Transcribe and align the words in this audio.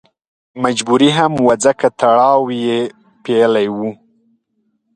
مجبوري 0.63 1.09
هم 1.17 1.33
وه 1.45 1.55
ځکه 1.65 1.87
تړاو 1.99 2.43
یې 2.63 2.79
پېیلی 3.25 3.67
و. 3.77 3.77